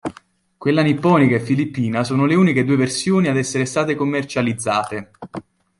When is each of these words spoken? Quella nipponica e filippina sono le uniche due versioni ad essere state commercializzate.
Quella 0.57 0.81
nipponica 0.81 1.35
e 1.35 1.39
filippina 1.39 2.03
sono 2.03 2.25
le 2.25 2.33
uniche 2.33 2.63
due 2.65 2.75
versioni 2.75 3.27
ad 3.27 3.37
essere 3.37 3.65
state 3.65 3.93
commercializzate. 3.93 5.11